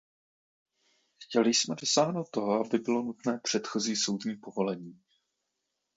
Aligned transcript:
Chtěli 1.19 1.53
jsme 1.53 1.75
dosáhnout 1.75 2.29
toho, 2.29 2.65
aby 2.65 2.77
bylo 2.77 3.01
nutné 3.01 3.39
předchozí 3.43 3.95
soudní 3.95 4.35
povolení. 4.35 4.99